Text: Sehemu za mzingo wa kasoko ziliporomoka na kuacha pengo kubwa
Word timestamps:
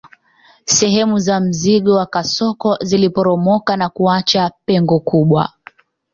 Sehemu 0.65 1.19
za 1.19 1.39
mzingo 1.39 1.95
wa 1.95 2.05
kasoko 2.05 2.77
ziliporomoka 2.81 3.77
na 3.77 3.89
kuacha 3.89 4.51
pengo 4.65 4.99
kubwa 4.99 5.49